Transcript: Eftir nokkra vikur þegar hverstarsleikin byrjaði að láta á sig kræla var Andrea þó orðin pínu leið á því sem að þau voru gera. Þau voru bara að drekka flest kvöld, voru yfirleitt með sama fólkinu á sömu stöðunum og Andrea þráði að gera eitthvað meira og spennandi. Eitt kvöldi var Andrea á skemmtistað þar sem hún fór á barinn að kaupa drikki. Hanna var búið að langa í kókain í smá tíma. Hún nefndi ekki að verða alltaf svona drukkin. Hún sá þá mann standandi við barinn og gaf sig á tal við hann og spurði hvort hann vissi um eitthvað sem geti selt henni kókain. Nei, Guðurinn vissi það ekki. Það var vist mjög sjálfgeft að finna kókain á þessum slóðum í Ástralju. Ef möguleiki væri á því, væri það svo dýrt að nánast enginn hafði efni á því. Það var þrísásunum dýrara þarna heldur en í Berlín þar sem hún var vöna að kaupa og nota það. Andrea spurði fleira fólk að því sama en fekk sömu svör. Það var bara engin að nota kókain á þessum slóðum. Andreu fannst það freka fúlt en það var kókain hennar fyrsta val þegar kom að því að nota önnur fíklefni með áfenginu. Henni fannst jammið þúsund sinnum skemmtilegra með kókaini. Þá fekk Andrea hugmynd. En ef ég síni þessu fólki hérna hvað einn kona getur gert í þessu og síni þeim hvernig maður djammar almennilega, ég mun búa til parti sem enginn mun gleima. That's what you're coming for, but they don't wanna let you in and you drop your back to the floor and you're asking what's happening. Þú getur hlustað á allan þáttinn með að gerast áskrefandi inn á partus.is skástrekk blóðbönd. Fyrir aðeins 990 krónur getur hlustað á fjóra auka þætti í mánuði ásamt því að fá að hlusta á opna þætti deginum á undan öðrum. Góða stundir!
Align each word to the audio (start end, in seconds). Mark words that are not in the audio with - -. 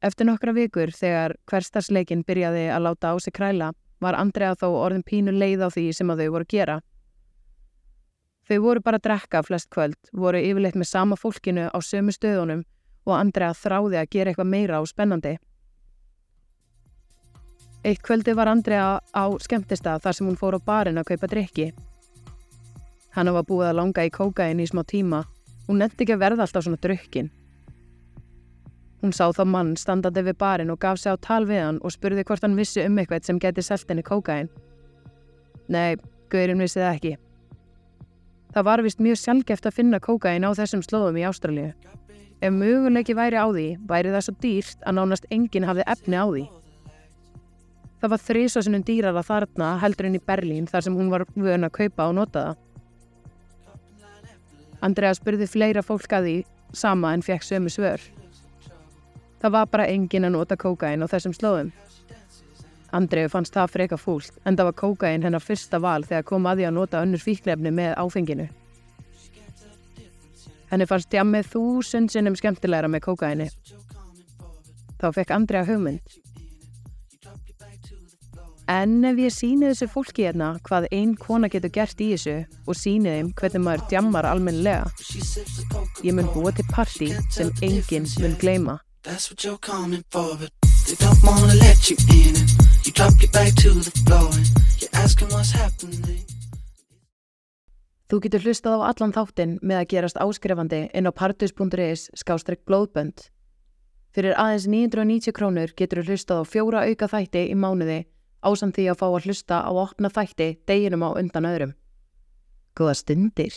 Eftir 0.00 0.24
nokkra 0.24 0.54
vikur 0.56 0.88
þegar 0.96 1.34
hverstarsleikin 1.50 2.22
byrjaði 2.24 2.70
að 2.72 2.86
láta 2.86 3.12
á 3.12 3.14
sig 3.20 3.34
kræla 3.36 3.74
var 4.00 4.16
Andrea 4.16 4.54
þó 4.56 4.70
orðin 4.72 5.04
pínu 5.04 5.34
leið 5.36 5.66
á 5.66 5.68
því 5.68 5.84
sem 5.92 6.12
að 6.12 6.22
þau 6.22 6.30
voru 6.36 6.46
gera. 6.48 6.76
Þau 8.48 8.58
voru 8.64 8.80
bara 8.80 8.96
að 8.96 9.04
drekka 9.04 9.42
flest 9.44 9.68
kvöld, 9.70 9.98
voru 10.16 10.40
yfirleitt 10.40 10.78
með 10.80 10.88
sama 10.88 11.18
fólkinu 11.20 11.68
á 11.68 11.78
sömu 11.84 12.14
stöðunum 12.16 12.62
og 13.04 13.12
Andrea 13.14 13.52
þráði 13.52 14.00
að 14.00 14.08
gera 14.16 14.32
eitthvað 14.32 14.48
meira 14.54 14.80
og 14.80 14.88
spennandi. 14.88 15.34
Eitt 17.84 18.00
kvöldi 18.04 18.32
var 18.36 18.48
Andrea 18.48 19.00
á 19.00 19.24
skemmtistað 19.40 20.00
þar 20.04 20.16
sem 20.16 20.26
hún 20.28 20.40
fór 20.40 20.56
á 20.56 20.60
barinn 20.64 21.00
að 21.00 21.12
kaupa 21.12 21.28
drikki. 21.28 21.70
Hanna 23.12 23.36
var 23.36 23.44
búið 23.44 23.68
að 23.68 23.78
langa 23.82 24.06
í 24.08 24.14
kókain 24.14 24.60
í 24.64 24.68
smá 24.68 24.80
tíma. 24.84 25.26
Hún 25.68 25.80
nefndi 25.84 26.04
ekki 26.06 26.16
að 26.16 26.24
verða 26.24 26.46
alltaf 26.46 26.64
svona 26.64 26.80
drukkin. 26.80 27.30
Hún 29.00 29.14
sá 29.16 29.30
þá 29.32 29.44
mann 29.48 29.76
standandi 29.80 30.22
við 30.26 30.36
barinn 30.40 30.72
og 30.72 30.80
gaf 30.82 30.98
sig 31.00 31.12
á 31.12 31.16
tal 31.16 31.46
við 31.48 31.62
hann 31.64 31.80
og 31.80 31.94
spurði 31.94 32.24
hvort 32.28 32.44
hann 32.44 32.58
vissi 32.58 32.84
um 32.84 32.98
eitthvað 33.00 33.24
sem 33.24 33.40
geti 33.40 33.64
selt 33.64 33.88
henni 33.88 34.04
kókain. 34.04 34.50
Nei, 35.72 35.96
Guðurinn 36.30 36.60
vissi 36.60 36.82
það 36.82 36.96
ekki. 36.98 37.14
Það 38.50 38.66
var 38.66 38.82
vist 38.84 39.00
mjög 39.00 39.18
sjálfgeft 39.22 39.66
að 39.66 39.76
finna 39.78 40.00
kókain 40.02 40.44
á 40.44 40.50
þessum 40.58 40.82
slóðum 40.84 41.20
í 41.20 41.26
Ástralju. 41.28 41.70
Ef 42.40 42.52
möguleiki 42.52 43.16
væri 43.16 43.40
á 43.40 43.46
því, 43.48 43.66
væri 43.88 44.12
það 44.12 44.24
svo 44.26 44.34
dýrt 44.42 44.84
að 44.84 44.96
nánast 44.98 45.28
enginn 45.30 45.68
hafði 45.68 45.86
efni 45.92 46.20
á 46.20 46.26
því. 46.26 46.44
Það 48.00 48.12
var 48.14 48.24
þrísásunum 48.24 48.84
dýrara 48.88 49.22
þarna 49.24 49.74
heldur 49.82 50.08
en 50.08 50.16
í 50.16 50.22
Berlín 50.24 50.68
þar 50.68 50.86
sem 50.86 50.96
hún 50.96 51.10
var 51.12 51.26
vöna 51.36 51.68
að 51.68 51.76
kaupa 51.76 52.08
og 52.08 52.16
nota 52.16 52.46
það. 52.48 52.66
Andrea 54.80 55.12
spurði 55.14 55.46
fleira 55.52 55.84
fólk 55.84 56.12
að 56.16 56.26
því 56.26 56.36
sama 56.72 57.12
en 57.12 57.24
fekk 57.24 57.44
sömu 57.44 57.72
svör. 57.72 58.00
Það 59.40 59.54
var 59.56 59.68
bara 59.72 59.88
engin 59.88 60.28
að 60.28 60.34
nota 60.36 60.56
kókain 60.60 61.00
á 61.00 61.08
þessum 61.08 61.32
slóðum. 61.36 61.72
Andreu 62.92 63.28
fannst 63.30 63.54
það 63.54 63.74
freka 63.74 63.98
fúlt 64.00 64.40
en 64.44 64.56
það 64.58 64.68
var 64.68 64.78
kókain 64.80 65.22
hennar 65.24 65.44
fyrsta 65.44 65.78
val 65.80 66.02
þegar 66.04 66.26
kom 66.26 66.48
að 66.50 66.60
því 66.60 66.66
að 66.68 66.76
nota 66.76 67.02
önnur 67.04 67.22
fíklefni 67.22 67.70
með 67.74 67.94
áfenginu. 68.02 68.48
Henni 70.70 70.86
fannst 70.86 71.14
jammið 71.14 71.52
þúsund 71.54 72.12
sinnum 72.12 72.36
skemmtilegra 72.38 72.90
með 72.90 73.06
kókaini. 73.06 73.46
Þá 75.00 75.06
fekk 75.16 75.32
Andrea 75.34 75.64
hugmynd. 75.66 76.18
En 78.70 79.00
ef 79.08 79.18
ég 79.18 79.32
síni 79.34 79.66
þessu 79.66 79.88
fólki 79.90 80.28
hérna 80.28 80.52
hvað 80.66 80.86
einn 80.94 81.16
kona 81.18 81.48
getur 81.50 81.72
gert 81.74 81.98
í 81.98 82.12
þessu 82.12 82.36
og 82.70 82.78
síni 82.78 83.10
þeim 83.16 83.32
hvernig 83.40 83.64
maður 83.64 83.82
djammar 83.90 84.28
almennilega, 84.30 84.86
ég 86.06 86.14
mun 86.14 86.30
búa 86.30 86.54
til 86.54 86.68
parti 86.70 87.10
sem 87.34 87.50
enginn 87.66 88.06
mun 88.22 88.38
gleima. 88.38 88.78
That's 89.02 89.30
what 89.30 89.42
you're 89.44 89.56
coming 89.58 90.04
for, 90.10 90.36
but 90.36 90.50
they 90.86 90.94
don't 90.94 91.22
wanna 91.24 91.54
let 91.54 91.88
you 91.88 91.96
in 92.12 92.36
and 92.36 92.50
you 92.84 92.92
drop 92.92 93.16
your 93.20 93.30
back 93.30 93.54
to 93.62 93.70
the 93.72 93.90
floor 94.04 94.28
and 94.28 94.46
you're 94.78 94.92
asking 94.92 95.28
what's 95.28 95.52
happening. 95.52 96.26
Þú 98.10 98.18
getur 98.26 98.44
hlustað 98.44 98.82
á 98.82 98.90
allan 98.90 99.14
þáttinn 99.16 99.56
með 99.62 99.80
að 99.80 99.90
gerast 99.92 100.20
áskrefandi 100.20 100.82
inn 100.92 101.08
á 101.08 101.12
partus.is 101.16 102.10
skástrekk 102.12 102.66
blóðbönd. 102.68 103.30
Fyrir 104.12 104.36
aðeins 104.36 104.66
990 104.68 105.32
krónur 105.32 105.72
getur 105.78 106.04
hlustað 106.04 106.42
á 106.42 106.44
fjóra 106.44 106.84
auka 106.84 107.08
þætti 107.08 107.46
í 107.48 107.56
mánuði 107.56 108.02
ásamt 108.44 108.76
því 108.76 108.90
að 108.90 109.00
fá 109.00 109.06
að 109.08 109.28
hlusta 109.28 109.62
á 109.64 109.70
opna 109.72 110.10
þætti 110.12 110.50
deginum 110.68 111.06
á 111.08 111.16
undan 111.16 111.48
öðrum. 111.48 111.72
Góða 112.76 112.98
stundir! 113.00 113.56